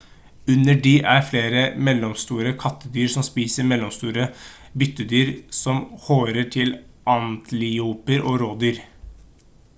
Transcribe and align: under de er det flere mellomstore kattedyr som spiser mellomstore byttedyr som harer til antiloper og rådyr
under 0.51 0.77
de 0.85 0.91
er 1.09 1.17
det 1.17 1.25
flere 1.33 1.65
mellomstore 1.89 2.53
kattedyr 2.63 3.11
som 3.17 3.27
spiser 3.27 3.67
mellomstore 3.73 4.25
byttedyr 4.85 5.31
som 5.61 5.85
harer 6.09 6.51
til 6.59 6.75
antiloper 7.19 8.27
og 8.33 8.43
rådyr 8.47 8.85